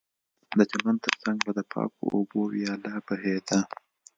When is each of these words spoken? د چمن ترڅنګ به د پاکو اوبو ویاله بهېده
د 0.57 0.59
چمن 0.71 0.95
ترڅنګ 1.03 1.37
به 1.45 1.51
د 1.57 1.59
پاکو 1.71 2.03
اوبو 2.15 2.39
ویاله 2.53 2.93
بهېده 3.07 3.59